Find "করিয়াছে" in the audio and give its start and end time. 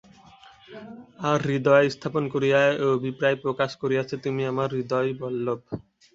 3.81-4.15